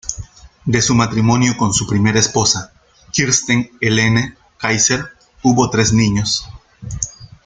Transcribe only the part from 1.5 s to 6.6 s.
con su primera esposa, Kirsten Helene Kaiser, hubo tres niños.